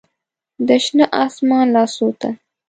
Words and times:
د 0.67 0.69
شنه 0.85 1.05
اسمان 1.23 1.65
لاسو 1.75 2.07
ته 2.19 2.29